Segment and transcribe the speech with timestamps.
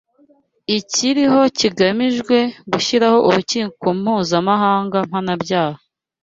[0.77, 2.37] ikiriho kigamijwe
[2.71, 5.79] gushyiraho Urukiko mpuzamahanga mpanabyaha